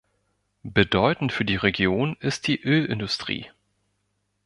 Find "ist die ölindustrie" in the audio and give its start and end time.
2.21-3.51